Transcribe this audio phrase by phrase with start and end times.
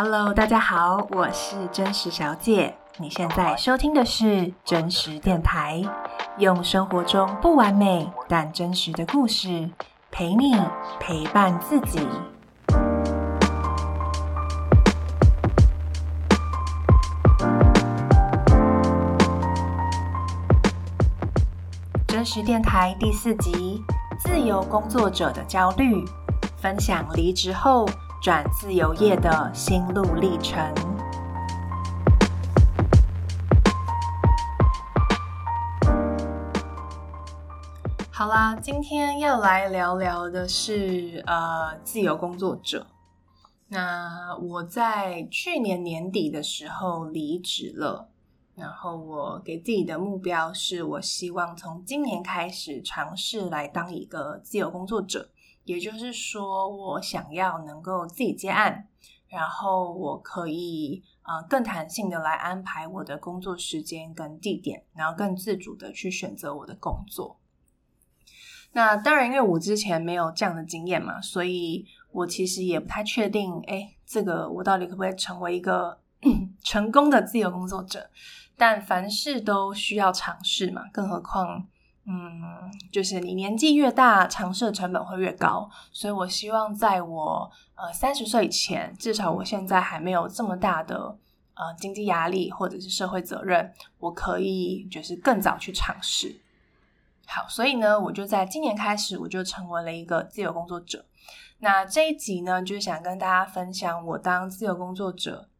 [0.00, 2.72] Hello，大家好，我是真实小姐。
[2.98, 5.82] 你现在收听的是真实电台，
[6.38, 9.68] 用生活中不完美但真实的故事
[10.12, 10.54] 陪你
[11.00, 11.98] 陪伴自己。
[22.06, 23.82] 真实电台第四集：
[24.20, 26.04] 自由工作者的焦虑，
[26.56, 27.84] 分享离职后。
[28.20, 30.60] 转自由业的心路历程。
[38.10, 42.88] 好啦，今天要来聊聊的是呃自由工作者。
[43.68, 48.08] 那我在去年年底的时候离职了，
[48.56, 55.28] 然后我给自己的目标是我希望从今年开始尝试来当一个自由工作者。
[55.68, 58.88] 也就是说，我想要能够自己接案，
[59.28, 67.38] 然后我可以呃更弹性的来安排我的工作时间跟地点，然后更自主的去选择我的工作。
[68.72, 76.00] 那当然，因为我之前没有这样的经验嘛，所以我其实也不太确定，哎，这个我到底可不可以成为一个
[76.64, 78.08] 成功的自由工作者？
[78.56, 81.66] 但凡事都需要尝试嘛，更何况。
[82.10, 82.42] 嗯，
[82.90, 91.18] 就是你年纪越大，尝试的成本会越高，所以我希望在我呃三十岁以前，至少我现在还没有这么大的
[91.52, 96.40] 呃经济压力或者是社会责任，我可以就是更早去尝试。
[97.26, 101.04] 好，所以呢，我就在今年开始，我就成为了一个自由工作者。
[101.58, 105.50] 那这一集呢，就是想跟大家分享我当自由工作者。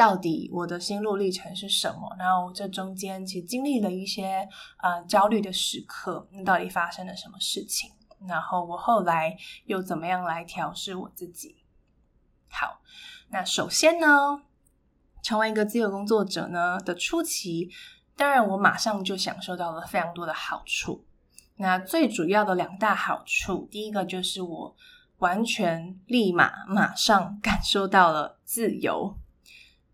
[0.00, 2.16] 到底我的心路历程是什么？
[2.18, 4.48] 然后这中间其实经历了一些
[4.78, 7.90] 呃焦虑的时刻，那到底发生了什么事情？
[8.26, 11.56] 然后我后来又怎么样来调试我自己？
[12.48, 12.80] 好，
[13.28, 14.40] 那首先呢，
[15.22, 17.68] 成为一个自由工作者呢的初期，
[18.16, 21.04] 当然我马上就享受到了非常多的好处。
[21.56, 24.74] 那最主要的两大好处，第一个就是我
[25.18, 29.14] 完全立马马上感受到了自由。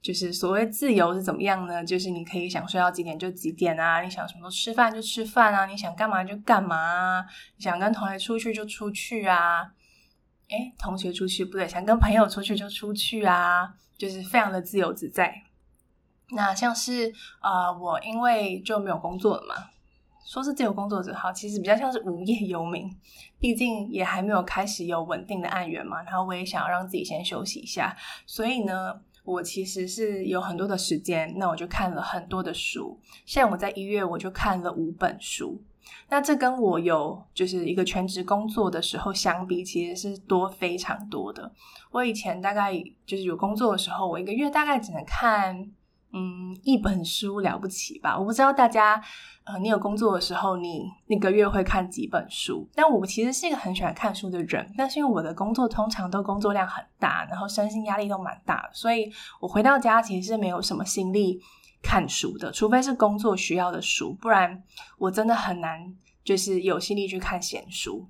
[0.07, 1.85] 就是所谓自由是怎么样呢？
[1.85, 9.63] 就是你可以想睡到几点就几点啊，你想什么时候吃饭就吃饭啊，你想干嘛就干嘛啊，你想跟同学出去就出去啊，
[10.49, 15.43] 诶，同学出去不对，想跟朋友出去就出去啊，就是非常的自由自在。
[16.31, 17.13] 那像是
[17.43, 19.57] 呃，我因为就没有工作了嘛，
[20.25, 22.89] 说是自由工作者好，其实比较像是无业游民，
[23.41, 29.01] 毕竟也还没有开始有稳定的案源嘛，然后我也想要让自己先休息一下，所以呢。
[29.27, 32.99] 我其实是有很多的时间，那我就看了很多的书。
[33.27, 35.61] 现在我在一月我就看了五本书，
[36.09, 41.53] 那这跟我有就是一个全职工作的时候相比，其实是多非常多的。
[41.91, 42.73] 我以前大概
[43.05, 45.71] 就是有工作的时候，我一个月大概只能看。
[46.17, 48.19] 嗯，一本书了不起吧？
[48.19, 48.99] 我不知道大家，
[49.45, 52.67] 呃，你有工作的时候，你那个月会看几本书？
[52.75, 61.39] 但我其实是一个很喜欢看书的人，但是因为我的工作通常都工作量很大，然后身心压力都蛮大，所以我回到家其实是没有什么心力
[61.83, 64.63] 看书的，除非是工作需要的书，不然
[64.97, 65.95] 我真的很难
[66.25, 68.09] 就是有心力去看闲书。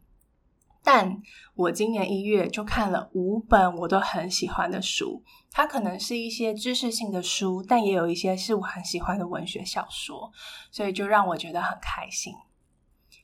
[0.89, 1.21] 但
[1.57, 5.21] 我今年一月就看了五本我都很喜欢的书，
[5.51, 10.31] 它可能是一些知识性的书，但也有一些是我很喜欢的文学小说，
[10.71, 12.33] 所以就让我觉得很开心。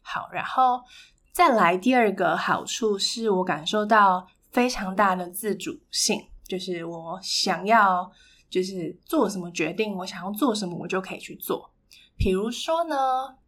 [0.03, 0.83] 好，然后
[1.31, 8.11] 再来第二个好处是我感受到非常大的自主性，就是我想要
[8.51, 11.71] 就是做什么决定，我想要做什么，我就可以去做。
[12.17, 12.97] 比如说呢，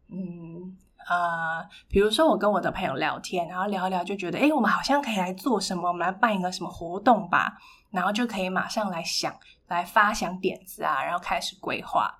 [0.07, 0.77] 嗯。
[1.07, 7.57] 呃，比如说我跟我的朋友聊天，然后聊一聊就觉得，诶，我们好像可以来做什么，我们来办一个什么活动吧，
[7.91, 9.33] 然后就可以马上来想，
[9.67, 12.11] 来发想点子啊，然后开始规划。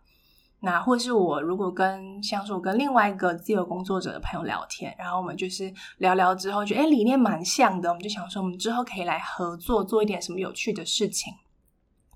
[0.62, 11.34] 那或是我如果跟像是我跟另外一个自由工作者的朋友聊天，然后我们就是聊聊之后，觉得诶理念蛮像的，我们就想说，我们之后可以来合作，做一点什么有趣的事情，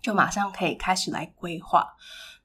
[0.01, 1.85] 就马上可以开始来规划。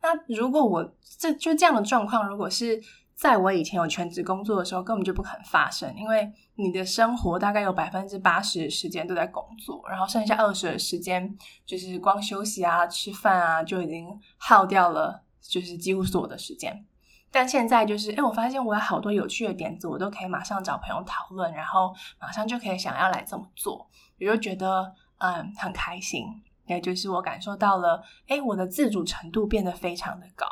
[0.02, 2.82] 那如果我这就这样的状况，如果是
[3.14, 16.84] 在我以前有全职工作的时候，根本就不肯发生，因为你的生活大概有百分之八十的时间都在工作，然后剩下二十的时间就是光休息啊、吃饭啊，就已经耗掉了，就是几乎所有的时间。
[17.30, 23.88] 但现在就是，哎，我发现我有好多有趣的点子，我都可以马上找朋友讨论，然后马上就可以想要来这么做，
[24.18, 26.26] 我就觉得嗯很开心，
[26.66, 30.46] 也就是我感受到了，哎，我的自主程度变得非常的高。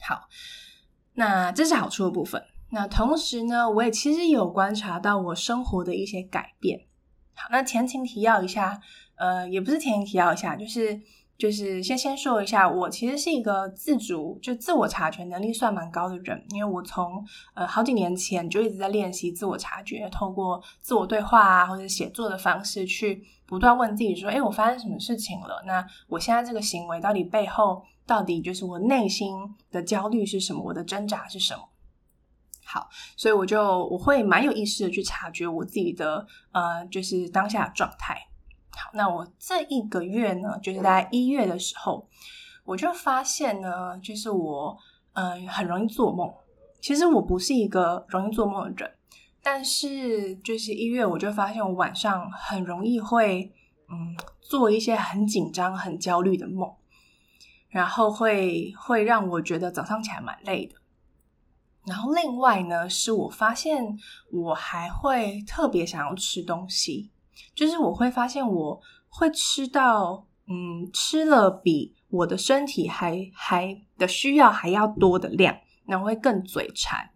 [0.00, 0.28] 好。
[1.14, 2.42] 那这是好处的部分。
[2.70, 6.80] 那同时呢，我也其实有观察到我生活的一些改变。
[7.34, 8.80] 好，那前情提要一下，
[9.16, 11.00] 呃，也不是前情提要一下，就是
[11.36, 17.24] 就是先先说一下，我其实是一个自主就自我察觉能力算蛮高的人，因为我从
[17.54, 25.62] 呃好几年前就一直在练习自我察觉，透过自我对话啊或者写作的方式去不断问自己说，诶，我发生什么事情了？
[25.66, 29.34] 那我现在这个行为到底背后到底就是我内心
[29.70, 30.62] 的焦虑是什么？
[30.62, 31.60] 我的挣扎是什么？
[32.64, 38.16] 好，所以我就我会蛮有意识的去察觉我自己的呃，就是当下状态。
[38.70, 42.08] 好，那我这一个月呢，就是在一月的时候，
[42.64, 44.76] 我就发现呢，就是我
[45.12, 46.32] 嗯、呃、很容易做梦。
[46.80, 48.90] 其实我不是一个容易做梦的人，
[49.44, 53.52] 但是就是一月我就发现我晚上很容易会
[53.90, 56.74] 嗯做一些很紧张、很焦虑的梦，
[57.68, 60.74] 然后会会让我觉得早上起来蛮累的。
[61.86, 63.98] 然后另外呢，是我发现
[64.32, 67.10] 我还会特别想要吃东西，
[67.54, 68.80] 就是我会发现我
[69.10, 75.54] 会吃到，嗯，吃了比我的身体还还的需要还要多的量，
[75.84, 77.10] 然后会更嘴馋。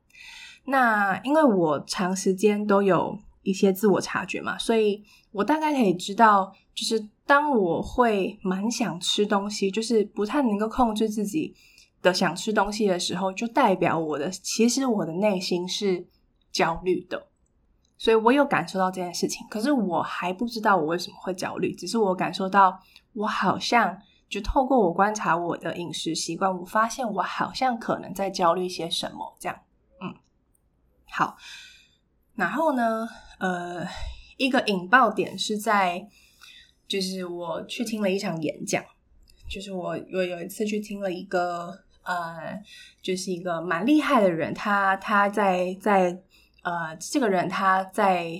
[0.68, 11.54] 那因为我长时间都有一些自我察觉嘛，所以我大概可以知道，就是当我会蛮想吃东西，就是不太能够控制自己。
[12.00, 16.06] 的想吃东西的时候，就代表我的其实我的内心是
[16.52, 17.26] 焦虑的，
[17.98, 19.44] 所以我有感受到这件事情。
[19.50, 22.78] 可是我还不知道我为什么会焦虑，只是我感受到
[23.14, 23.98] 我好像
[24.28, 29.36] 就透过我观察我的饮食习惯，我发现我好像可能在焦虑些什么。
[29.40, 29.58] 这样，
[31.10, 31.36] 好。
[32.34, 33.08] 然后呢，
[33.38, 33.86] 呃，
[34.36, 36.08] 一个引爆点是在，
[36.86, 38.84] 就是我去听了一场演讲，
[39.48, 41.84] 就是我我有一次去听了一个。
[42.04, 42.58] 呃，
[43.02, 46.18] 就是一个蛮厉害的人，他他在在
[46.62, 48.32] 呃，这个人他在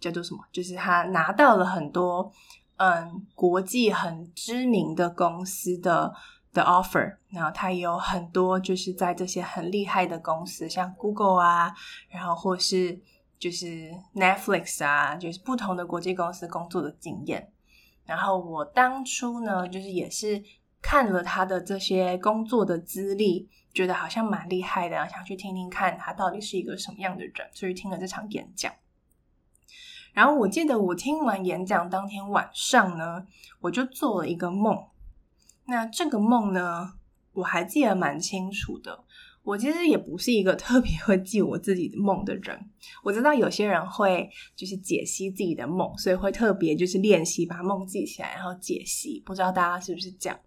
[0.00, 0.40] 叫做什么？
[0.50, 2.32] 就是他拿到了很多
[2.78, 6.12] 嗯国际很知名的公司的
[6.52, 11.72] 的 offer，然后他也有很多就是在这些很厉害的公司，像 Google 啊，
[12.08, 13.00] 然后或是
[13.38, 17.52] 就是 Netflix 啊，就是不同的国际公司工作的经验。
[18.04, 20.42] 然后我当初呢，就是也是。
[20.84, 28.72] 看了他的这些工作的资历，觉得好像蛮厉害的，想去听听看他到底是一个什么样的人，所以听了这场演讲。
[30.12, 33.24] 然后我记得我听完演讲当天晚上呢，
[33.60, 34.76] 我就做了一个梦。
[35.72, 36.92] 那这个梦呢，
[37.32, 39.04] 我还记得蛮清楚的。
[39.42, 42.70] 我其实也不是一个 特别会记我自己的梦的人。
[43.02, 49.18] 我知道有些人会就是解析自己的梦，所以会特别就是练习把梦记起来，然后解析。
[49.24, 50.38] 不知道大家是不是这样？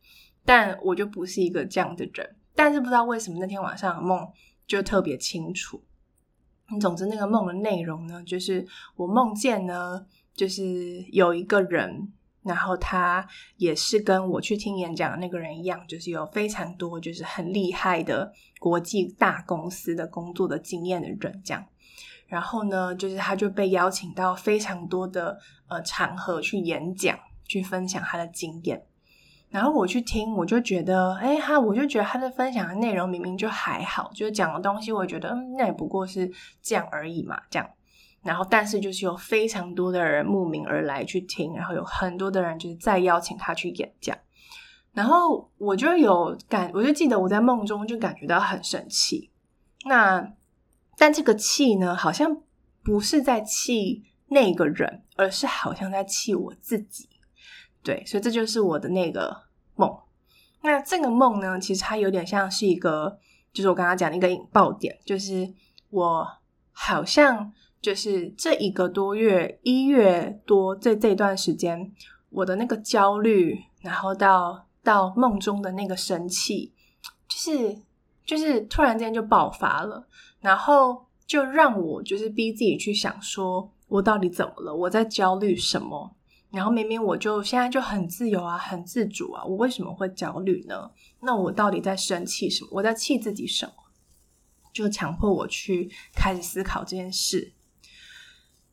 [0.45, 4.29] 但我就不是一个这样的人，但是不知道为什么那天晚上的梦
[4.67, 5.83] 就特别清楚。
[6.79, 8.63] 总之，那个梦的内容呢，就是
[8.95, 10.05] 我梦见呢，
[10.35, 12.13] 就是有一个人，
[12.45, 13.27] 然后他
[13.57, 21.65] 也是跟我去听演讲的那个人一样，就是有非常多就是很厉害的国际大公司的工作的经验的人，这样。
[22.27, 28.83] 然后呢，就是他就被邀请到非常多的呃场合去演讲，去分享他的经验。
[29.49, 36.29] 然后我去听，我就觉得，哎，他，我就觉得他的分享的内容明明就还好，就是讲的东西，我觉得，嗯，那也不过是
[36.61, 37.69] 这样而已嘛，这样。
[38.25, 44.17] 然后，但是就是有非常多的人慕名而来去听，然后有很多的人就是再邀请他去演讲。
[44.93, 49.29] 然后我就有感，我就记得我在梦中就感觉到很生气。
[49.85, 50.27] 那，
[50.97, 52.41] 但这个气呢，好像
[52.83, 57.07] 不是在气那个人，而是好像在气我自己。
[57.83, 59.43] 对，所以这就是我的那个
[59.75, 59.95] 梦。
[60.63, 63.19] 那这个梦呢，其实它有点像是一个，
[63.53, 65.53] 就是我刚刚讲的一个引爆点，就是
[65.91, 66.27] 我
[66.71, 67.53] 好像
[67.85, 71.93] 就是这一个多月，一月多这这段时间，
[72.31, 76.73] 我的那个焦虑，然后到到梦中的那个生气，
[77.27, 77.77] 就是
[78.25, 80.07] 就是突然间就爆发了，
[80.39, 84.75] 然后就让我就是逼自己去想说，我到底怎么了？
[84.75, 86.15] 我在焦虑什么？
[86.49, 90.89] 然后明明我就现在就很自由啊，很自主啊，我为什么会焦虑呢？
[91.19, 92.69] 那我到底在生气什么？
[92.71, 93.73] 我在气自己什么？
[94.73, 97.53] 就强迫我去开始思考这件事。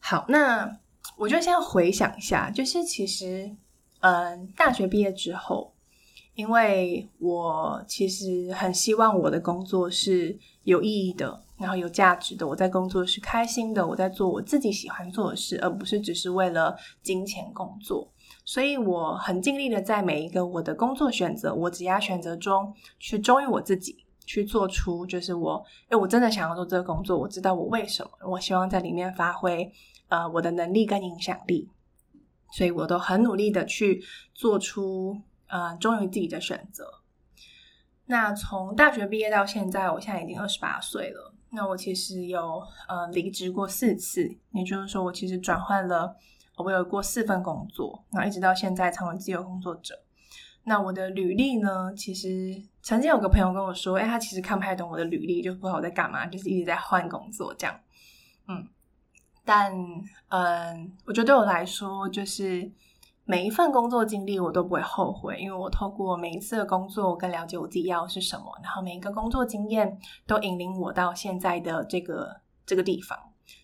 [0.04, 0.78] 好，那
[1.16, 3.54] 我就先回想一下，就是其实，
[4.00, 5.72] 嗯，大学毕业之后，
[6.34, 11.44] 因为我其实很希望我的工作是有意义的。
[11.58, 18.10] 然后有价值的，我在工作是开心的，我在做我自己喜欢做的事，而不是只是为了金钱工作。
[18.44, 29.70] 所以我很尽力的在每一个我的工作选择，我职业选择中去忠于我自己，去做出就是我，诶，我真的想要做这个工作，我知道我为什么，我希望在里面发挥
[30.08, 31.70] 呃我的能力跟影响力。
[32.54, 36.84] 所以我都很努力的去做出呃忠于自己的选择。
[38.04, 41.32] 那从大学毕业到现在，我现在已经二十八岁了。
[41.48, 46.14] 那我其实有呃离职过四次，也就是说，我其实转换了，
[46.58, 49.98] 我有过四份工作，然后一直到现在成为自由工作者。
[50.64, 57.80] 那我的履历呢，其实曾经有个朋友跟我说，哎，他其实看不太懂我的履历，就不知道我在干嘛，就是一直在换工作这样。
[58.48, 58.68] 嗯，
[59.44, 59.72] 但
[60.28, 62.72] 嗯，我觉得对我来说，就是。
[63.24, 69.96] 每一份工作经历我都不会后悔，因为我透过每一次的工作，我更了解我自己要的是什么，然后每一个工作经验
[70.26, 73.16] 都引领我到现在的这个这个地方。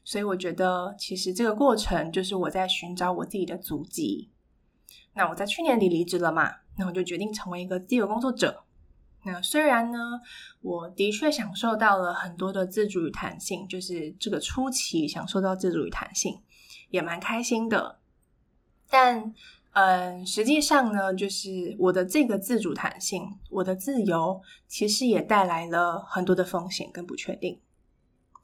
[0.04, 4.30] 所以我觉得，其实这个过程就是我在寻找我自己的足迹。
[5.14, 8.62] 那我在去年底离职了嘛，那我就决定成为一个自由工作者。
[9.24, 9.98] 那虽然呢，
[10.62, 16.40] 我的确享受到了很多的自主与弹性，就是这个初期享受到自主与弹性，
[16.90, 17.98] 也蛮开心的。
[18.88, 19.34] 但，
[19.72, 27.60] 嗯，实际上呢，就是我的这个自主弹性，我的自由，其实也带来了很多的风险跟不确定，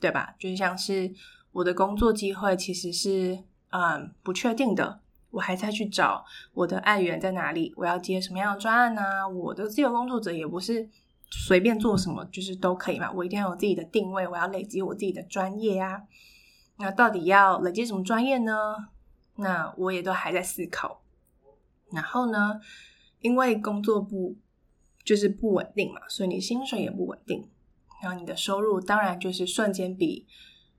[0.01, 0.35] 对吧？
[0.39, 1.15] 就像是
[1.53, 5.01] 我的工作机会其实是，嗯，不确定的。
[5.35, 9.29] 我还在去找我的案源在哪里，我要接什么样的专案呢？
[9.29, 10.89] 我的自由工作者也不是
[11.29, 16.05] 随便做什么就是都可以嘛，我一定要有自己的定位，我要累积我自己的专业啊。
[16.77, 18.53] 那到底要累积什么专业呢？
[19.37, 21.03] 那我也都还在思考，
[21.91, 22.61] 然后呢，
[23.21, 24.37] 因为工作不
[25.05, 27.51] 就是不稳定嘛，所以你薪水也不稳定，
[28.01, 30.29] 然后你的收入当然就是瞬间比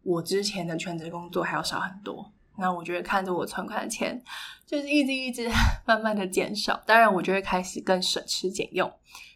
[0.03, 2.31] 我之前的全职工作还要少很多。
[2.57, 4.21] 那我就会看着我存款的钱，
[4.65, 5.49] 就是一直一直
[5.85, 8.91] 慢慢的减少，当然我就会开始更省吃俭用。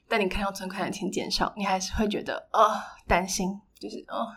[0.07, 2.73] 但你看到存款的钱减少，你还是会觉得哦，
[3.07, 4.27] 担心，就是哦，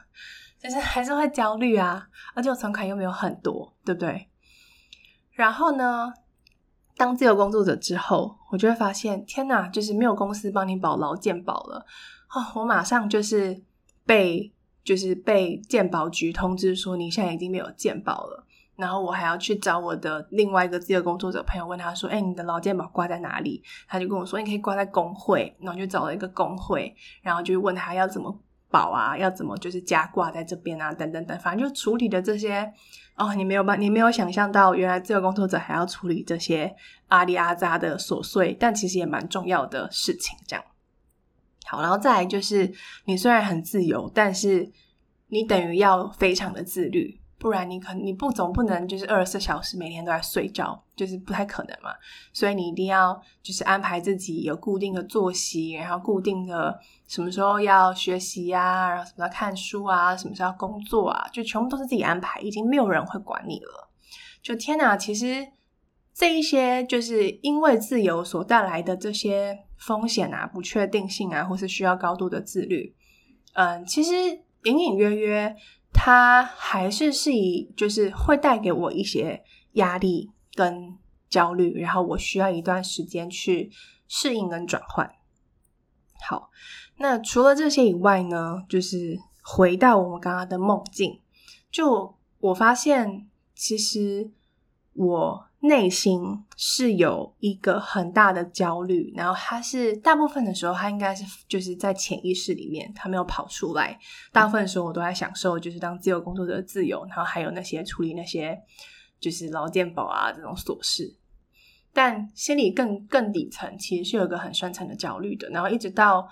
[0.62, 4.28] 就是还是会焦虑啊，而且我存款又没有很多，对不对？
[5.32, 6.12] 然后呢，
[6.96, 11.86] 当自由工作者之后，我就会发现，天哪，就是没有公司帮你保劳健保了
[12.34, 13.62] 哦，我马上就是
[14.04, 14.52] 被
[14.84, 18.46] 就是被健保局通知说，你现在已经没有健保了。
[18.76, 28.36] 然后我还要去找我的另外一个自由工作者朋友，问他说：“哎，你的劳健保挂在哪里？”他就跟我说：“你可以挂在工会。”然后就找了一个工会，然后就问他要怎么
[28.70, 32.72] 保啊，要怎么就是加挂在这边啊，等等等，反正就处理的这些。
[33.14, 36.74] 哦，你没有办，你没有想象到，原来自由工作者还要处理这些
[37.08, 40.34] 阿里阿扎的琐碎，但其实也蛮重要的事情。
[40.46, 40.64] 这样，
[41.66, 42.72] 好，然后再来就是，
[43.04, 44.72] 你虽然很自由，但是
[45.28, 47.20] 你等于要非常的自律。
[47.42, 51.90] 不然你可你不总不能就是二十四小时每天都在睡觉，就是不太可能嘛。
[52.32, 63.90] 所以你一定要就是安排自己有固定的作息，然后固定的什么时候要学习呀，然后什么时候看书啊，什么时候要工作啊，就全部都是自己安排，已经没有人会管你了。
[64.40, 65.44] 就天哪，其实
[66.14, 72.94] 这一些就是因为自由所带来的这些风险啊、不确定性啊，或是需要高度的自律，
[73.54, 74.12] 嗯，其实
[74.62, 75.56] 隐隐约约。
[75.92, 83.70] 它还是是以就是会带给我一些压力跟焦虑，然后我需要一段时间去
[84.08, 85.10] 适应跟转换。
[86.26, 86.50] 好，
[86.96, 91.20] 那除了这些以外呢，就是回到我们刚刚的梦境，
[91.70, 94.30] 就我发现其实
[94.94, 95.46] 我。
[95.64, 96.20] 内心
[96.56, 103.96] 是有一个很大的焦虑，然后他是大部分的时候，他应该是就是在潜意识里面，他没有跑出来。
[104.32, 108.58] 大部分时候，我都在享受就是当自由工作者的自由，然后还有那些处理那些
[109.20, 111.16] 就是劳健保啊这种琐事。
[111.92, 115.48] 但心里更更底层，其实是有一个很深层的焦虑的。
[115.50, 116.28] 然后一直到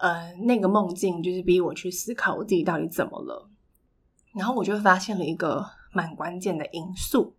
[0.00, 3.48] 呃那个梦境，就是逼我去思考我自己到底怎么了。
[4.34, 7.36] 然后我就发现了一个蛮关键的因素。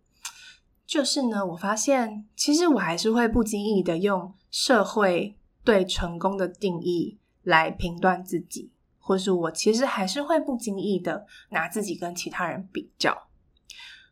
[0.86, 13.28] 就是呢，我发现其实我还是会不经意的用社会对成功的定义来评断自己，或是我其实还是会不经意的拿自己跟其他人比较。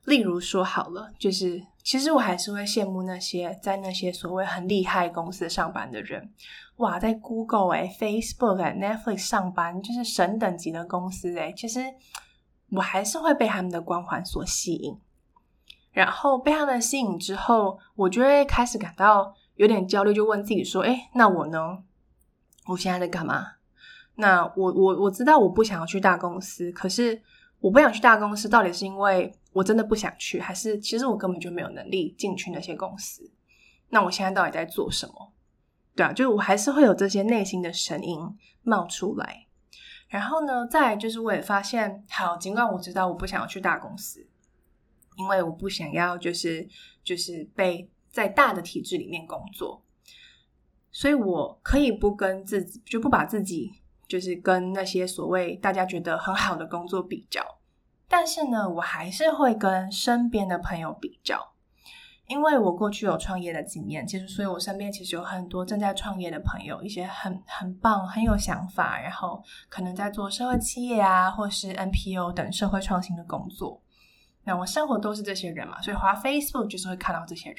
[0.05, 6.33] 例如说好了，就是其实我还是会羡慕那些在那些所谓很厉害公司上班的人，
[6.79, 11.81] 哇，在 Google 哎、Facebook 哎、Netflix 上班，就是神等级的公司哎，其实
[12.71, 14.99] 我还是会被他们的光环所吸引。
[15.93, 21.79] 然后被他们吸引之后，我就会开始感到有点焦虑，就问自己说：“诶，那我呢？
[22.67, 23.47] 我现在在干嘛？
[24.15, 27.21] 那我我我知道我不想要去大公司，可是
[27.61, 33.31] 我不想去大公司，到底是因为我真的不想去，还是其实我根本就没有能力进去那些公司？
[33.91, 35.33] 那我现在到底在做什么？
[35.95, 38.19] 对啊，就是我还是会有这些内心的声音
[38.63, 39.47] 冒出来。
[40.09, 44.27] 然后呢，再就是我也发现，好，尽管我知道我不想要去大公司。
[45.17, 46.69] 因为我不想要就是
[47.05, 49.83] 就是被在大的体制里面工作，
[50.91, 53.73] 所以我可以不跟自己就不把自己
[54.07, 57.43] 就是跟那些所谓大家觉得很好的工作比较，
[58.09, 61.53] 但是呢，我还是会跟身边的朋友比较。
[62.29, 73.82] 因为我过去有创业的经验，其实所以我身边其实有很多正在创业的朋友，一些很很棒、很有想法，然后可能在做社会企业啊，或是 NPO 等社会创新的工作。
[74.45, 77.59] 那我生活都是这些人嘛，所以滑 Facebook 就是会看到这些人，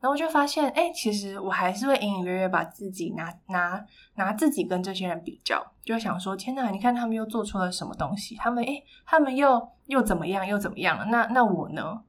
[0.00, 3.84] 然后我就发现，哎，其实我还是会隐隐约约把自己拿拿
[4.14, 8.36] 拿自己跟这些人比较，就想说，天哪，你看他们又做出了什么东西？
[8.36, 10.46] 他们哎，他们又又怎么样？
[10.46, 11.04] 又怎么样了？
[11.06, 12.02] 那那我呢？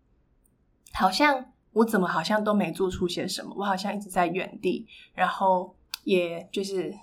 [0.93, 1.45] 好像。
[1.73, 3.55] 我怎么好像都没做出些什么？
[3.57, 6.93] 我好像一直在原地，然后也就是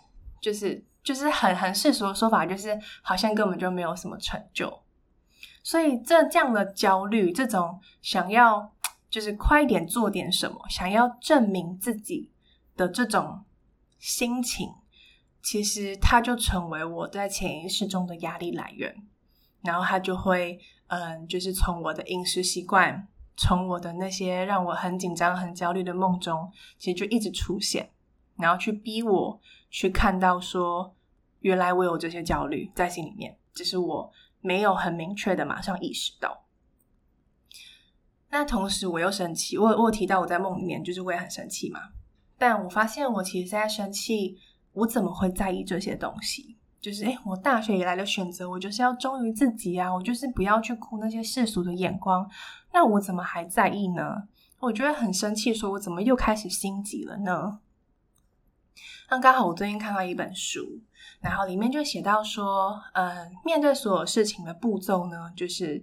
[0.42, 4.70] 就是就是很很世俗的说法，就是好像根本就没有什么成就。
[5.68, 8.72] 所以这这样的焦虑，这种想要
[9.10, 12.30] 就是快点做点什么，想要证明自己
[12.74, 13.44] 的这种
[13.98, 14.70] 心情，
[15.42, 18.96] 其实它就成为我在潜意识中的压力来源。
[19.60, 23.06] 然后它就会嗯，就是从我的饮食习惯。
[23.36, 27.90] 从我的那些让我很紧张、很焦虑的梦中，其实就一直出现，
[28.36, 29.38] 然后去逼我
[29.70, 30.96] 去看到说，
[31.40, 34.10] 原来我有这些焦虑在心里面，只是我
[34.40, 36.44] 没有很明确的马上意识到。
[38.30, 41.80] 那同时我又生气，我我提到我在梦里面就是我也很生气嘛，
[42.36, 44.38] 但我发现我其实在生气，
[44.72, 46.56] 我怎么会在意这些东西？
[46.80, 52.30] 就是诶，我大学以来的选择，我就是要忠于自己啊，我就是不要去顾那些世俗的眼光。
[52.72, 54.28] 那我怎么还在意呢？
[54.60, 57.60] 我觉得很生气，说我怎么又开始心急了呢？
[59.10, 60.80] 那刚好我最近看到一本书，
[61.20, 65.82] 然后里面就写到说，嗯，面对所有事情的步骤呢，就是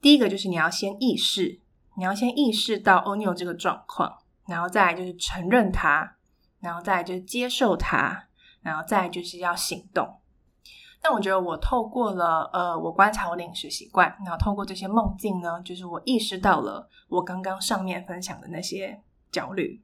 [0.00, 1.60] 第一个就是你要先意识，
[1.96, 6.16] 你要先意识到哦，你有这个状况，然后再来就是承认它，
[6.60, 8.28] 然后再来就是接受它，
[8.62, 10.16] 然后再来就是要行动。
[11.02, 19.00] 但我觉得我透过了呃，我观察我的饮食习惯，然后透过这些梦境呢，就是我意识到了我刚刚上面分享的那些
[19.32, 19.82] 焦虑。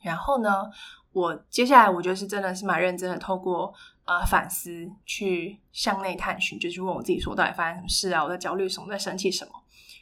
[0.00, 0.70] 然后呢，
[1.16, 3.72] 我接下来我就是真的是蛮认真的，透过
[4.04, 8.22] 呃反思去向内探寻，就是问我自己说，到底发生什么事啊？
[8.22, 8.86] 我在焦虑什么？
[8.90, 9.52] 在生气什么？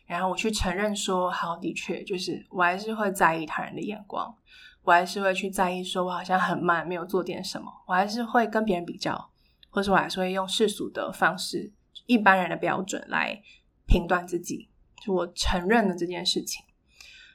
[0.06, 4.34] 然后我去承认说，好，的确就是我还是会在意他人的眼光，
[4.82, 9.30] 我还是会去在意说我好像很慢，没有做点什么，我还是会跟别人比较。
[9.70, 11.72] 或者我还是会用世俗的方式，
[12.06, 13.40] 一般人的标准来
[13.86, 14.68] 评断自己，
[15.00, 16.64] 就我承认了这件事情，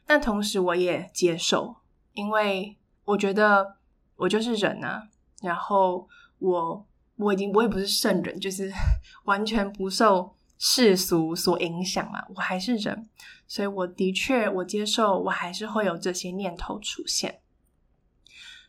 [0.05, 1.77] 但同时我也接受，
[2.13, 2.77] 因为
[3.09, 3.75] 我觉得
[4.15, 5.07] 我就是人啊，
[5.41, 8.71] 然后我我已经我也不是圣人，就是
[9.25, 13.09] 完全不受世俗所影响嘛，我还是人，
[13.47, 17.39] 所以我的确我接受，我还是会有这些念头出现，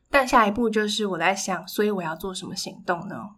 [0.09, 3.37] 但下一步就是我在想，所以我要做什么行动呢？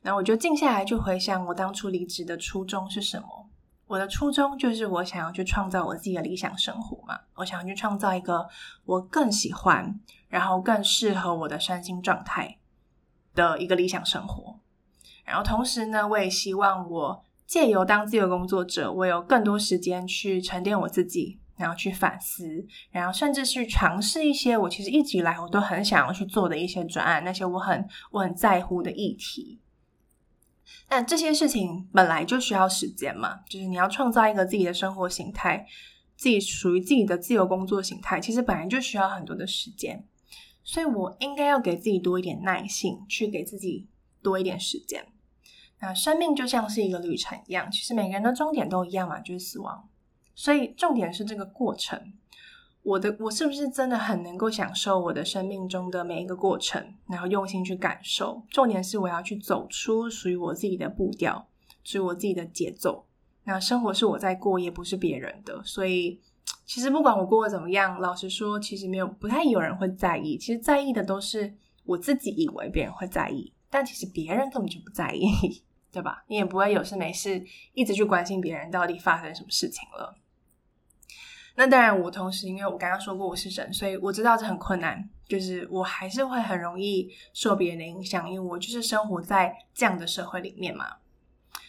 [0.00, 3.50] 然后我就静下来，就回想我当初离职的初衷是什么。
[3.86, 7.18] 我的初衷就是我想要去创造我自己的理想生活嘛。
[7.34, 8.46] 我想要去创造一个
[8.84, 12.58] 我更喜欢，然后更适合我的身心状态
[13.34, 14.58] 的一个理想生活。
[15.24, 29.60] 然后同时呢，我也希望我借由当自由工作者，我有更多时间去沉淀我自己，然后去反思，然后甚至去尝试一些我其实一直以来我都很想要去做的一些专案，那些我很我很在乎的议题。
[30.88, 35.66] 但这些事情本来就需要时间嘛，就是你要创造一个自己的生活形态，
[36.16, 40.06] 自己属于自己的自由工作形态，其实本来就需要很多的时间，
[40.62, 43.88] 所以我应该要给自己多一点耐性，去给自己
[44.22, 45.06] 多一点时间。
[45.80, 49.88] 那生命就像是一个旅程一样，其实每个人的终点都一样嘛，就是死亡，
[50.34, 52.14] 所以重点是这个过程。
[52.84, 58.42] 我的我是不是真的很能够享受我的生命中的每一个过程，然后用心去感受？
[58.50, 61.48] 重点是我要去走出属于我自己的步调，
[61.82, 63.06] 属于我自己的节奏。
[63.44, 65.62] 那生活是我在过，也不是别人的。
[65.64, 66.20] 所以，
[66.66, 70.36] 其实不管我过得怎么样，老实说，其实没有不太有人会在意。
[70.36, 75.26] 其实在意的都是我自己以为别人会在意，但其实别人根本就不在意，
[75.90, 76.22] 对吧？
[76.28, 77.42] 你也不会有事没事
[77.72, 80.14] 一直去关心别人到底发生什么事情了。
[81.56, 90.86] 那当然，我同时因为我刚刚说过我是人，所以我知道这很困难，就是我还是会很容易受别人的影响，因为我就是生活在这样的社会里面嘛。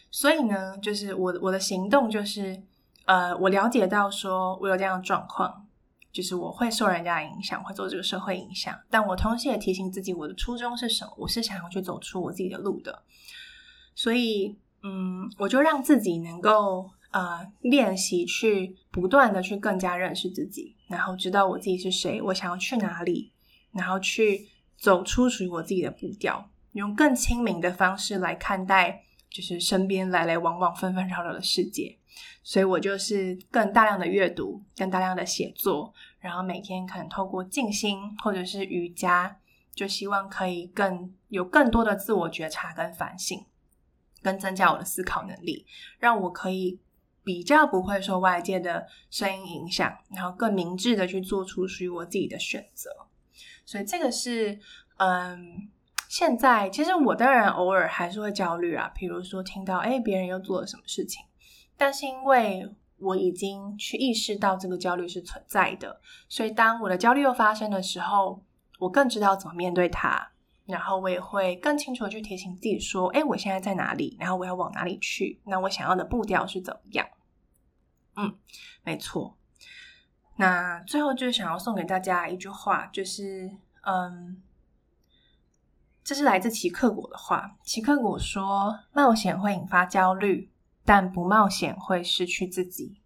[0.09, 2.59] 所以呢，就是我我的行动就是，
[3.05, 5.67] 呃，我了解到说我有这样的状况，
[6.11, 11.13] 就是我会受人家影响，会受这个社会影响，但我同时也提醒自己，我的初衷是什么？
[11.17, 13.03] 我是想要去走出我自己的路的。
[13.93, 16.89] 所以，嗯，我就让自己能够。
[17.15, 23.31] 呃练习去不断的去更加认识自己，然后知道我自己是谁，我想要去哪里，
[23.71, 31.97] 然后去走出属于我自己的步调，用更亲民的方式来看待，就是身边来来往往、纷纷扰扰的世界。
[32.43, 39.37] 所以我就是更大量的阅读，更大量的写作，然后每天可能透过静心或者是瑜伽，
[39.73, 43.45] 就希望可以更有更多的自我觉察跟反省，
[44.21, 45.65] 跟增加我的思考能力，
[45.97, 46.77] 让我可以。
[47.25, 52.89] 比较不会受外界的声音影响，然后更明智的去做出属于我自己的选择。
[53.65, 54.59] 所以这个是，
[54.97, 55.67] 嗯，
[56.07, 61.25] 现在其实我当然偶尔还是会焦虑啊，比如说听到诶别人又做了什么事情，
[61.75, 68.41] 但是因为我已经去意识到这个焦虑是存在的，所以当我的焦虑又发生的时候，
[68.79, 70.31] 我更知道怎么面对它，
[70.65, 74.17] 然后我也会更清楚的去提醒自己说，诶我现在在哪里？
[74.19, 75.39] 然后我要往哪里去？
[75.45, 77.07] 那我想要的步调是怎么样？
[78.15, 78.35] 嗯，
[78.83, 79.37] 没错。
[80.37, 83.51] 那最后就是想要送给大家一句话，就是
[83.83, 84.41] 嗯，
[86.03, 87.57] 这是来自齐克果的话。
[87.63, 90.49] 齐克果说：“冒险会引发焦虑，
[90.83, 92.99] 但不冒险会失去自己。”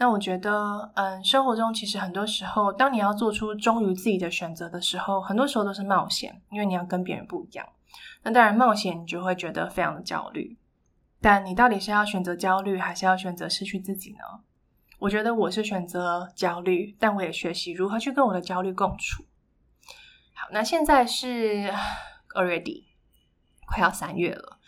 [0.00, 7.68] 那我觉得，嗯，生活中其实很多时候，当你要做出忠于自己的选择的时候，很多时候都是冒险，因为你要跟别人不一样。
[8.22, 10.56] 那当然，冒险你就会觉得非常的焦虑。
[11.20, 14.18] 但你到底是要选择焦虑，还是要选择失去自己呢？
[15.00, 19.24] 我觉得我是选择焦虑，但我也学习如何去跟我的焦虑共处。
[20.34, 21.72] 好，那现在是
[22.34, 22.86] 二月底，
[23.66, 24.58] 快要三月了，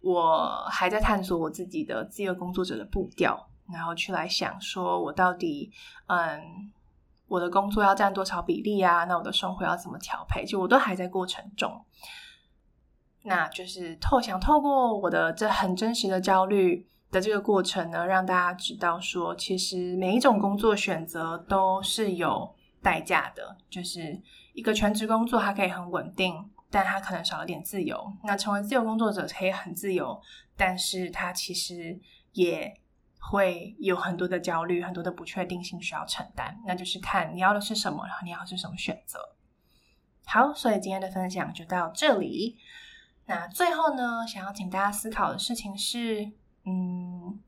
[0.00, 5.70] 我还在探索我自己的自由工作者的步调，然后去来想说，我到底，
[6.06, 6.70] 嗯，
[7.28, 9.04] 我的工作要占多少比例啊？
[9.04, 10.44] 那我的生活要怎么调配？
[10.44, 11.84] 就我都还在过程中。
[13.22, 23.56] 那就是透想透过我的这很真实的焦虑的这个过程呢，让大家知道说，其实每一种工作选择都是有代价的。
[23.68, 24.18] 就是
[24.54, 26.34] 一个全职工作，它可以很稳定，
[26.70, 28.10] 但它可能少了点自由。
[28.24, 30.18] 那成为自由工作者可以很自由，
[30.56, 32.00] 但是它其实
[32.32, 32.74] 也
[33.20, 36.60] 会有很多的焦虑、很多的不确定性需要承担。
[36.66, 39.20] 那就是看你要的是什么，然后你要是什么选择。
[40.24, 42.56] 好，所以今天的分享就到这里。
[43.26, 46.32] 那最后呢，想要请大家思考的事情是，
[46.64, 47.40] 嗯，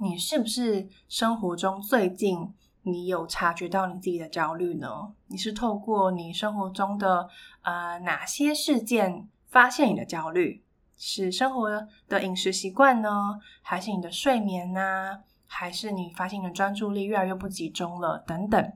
[0.00, 5.12] 你是不是生活中最近你有察觉到你自己的焦虑呢？
[5.26, 7.28] 你是透过你生活中的
[7.62, 10.64] 呃哪些事件发现你的焦虑？
[10.98, 13.40] 是生活的饮食习惯呢？
[13.62, 15.22] 还是你的睡眠呢？
[15.46, 18.18] 还是你发现你的专注力越来越不集中了？
[18.26, 18.72] 等等。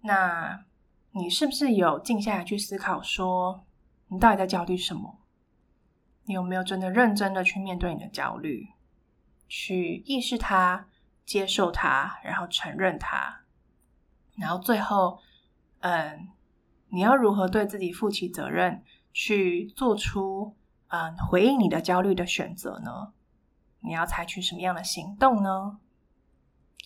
[0.00, 0.64] 那
[1.12, 3.64] 你是不是有静下来去思考，说
[4.08, 5.20] 你到底在焦虑什么？
[6.24, 8.68] 你有没有真的认真的去面对你的焦虑，
[9.46, 10.88] 去意识它、
[11.26, 13.42] 接受它，然后承认它，
[14.36, 15.20] 然后最后，
[15.80, 16.28] 嗯，
[16.88, 20.56] 你要如何对自己负起责任，去做出
[20.92, 23.12] 嗯回应你的焦虑的选择呢？
[23.80, 25.78] 你要采取什么样的行动呢？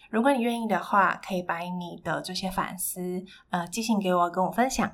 [0.09, 4.93] 如果你愿意的话，可以把你的这些反思，呃，寄信给我，跟我分享。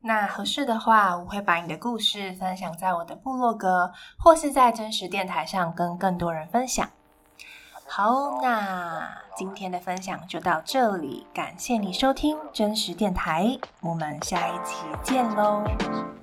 [0.00, 6.88] 那合适的话，我会把你的故事分享在我的部落格，或是在真实电台上跟更多人分享。
[7.86, 16.13] 好，那今天的分享就到这里，感谢你收听真实电台，我们下一期见喽。